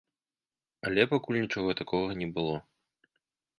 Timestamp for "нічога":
1.43-1.77